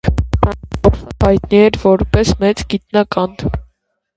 Կոլումբոսը 0.35 1.13
հայտնի 1.25 1.59
էր 1.65 1.77
որպես 1.83 2.33
մեծ 2.45 2.65
գիտնական։ 2.73 3.37